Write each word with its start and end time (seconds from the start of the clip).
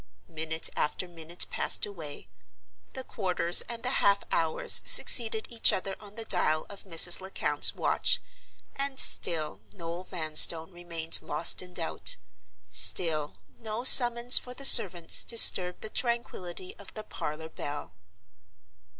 Minute 0.29 0.67
after 0.75 1.07
minute 1.07 1.45
passed 1.51 1.85
away; 1.85 2.27
the 2.93 3.03
quarters 3.03 3.61
and 3.69 3.83
the 3.83 3.99
half 4.01 4.23
hours 4.31 4.81
succeeded 4.83 5.45
each 5.51 5.71
other 5.71 5.95
on 5.99 6.15
the 6.15 6.25
dial 6.25 6.65
of 6.69 6.85
Mrs. 6.85 7.21
Lecount's 7.21 7.75
watch, 7.75 8.19
and 8.75 8.99
still 8.99 9.61
Noel 9.71 10.03
Vanstone 10.03 10.71
remained 10.71 11.21
lost 11.21 11.61
in 11.61 11.75
doubt; 11.75 12.15
still 12.71 13.37
no 13.59 13.83
summons 13.83 14.39
for 14.39 14.55
the 14.55 14.65
servants 14.65 15.23
disturbed 15.23 15.81
the 15.83 15.87
tranquillity 15.89 16.75
of 16.79 16.91
the 16.95 17.03
parlor 17.03 17.49
bell. 17.49 17.93